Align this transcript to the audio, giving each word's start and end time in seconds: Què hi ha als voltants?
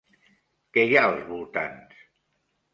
Què 0.77 0.85
hi 0.87 0.97
ha 1.01 1.05
als 1.11 1.23
voltants? 1.29 2.05